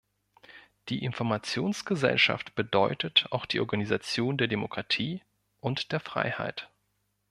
Die 0.89 1.03
Informationsgesellschaft 1.05 2.55
bedeutet 2.55 3.27
auch 3.29 3.45
die 3.45 3.59
Organisation 3.59 4.35
der 4.35 4.47
Demokratie 4.47 5.21
und 5.59 5.91
der 5.91 5.99
Freiheit. 5.99 6.71